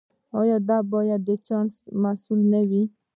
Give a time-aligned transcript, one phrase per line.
[0.69, 2.83] دا باید د چانس محصول نه وي.